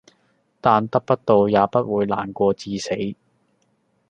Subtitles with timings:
[0.59, 2.89] 但得不到也不會難過至死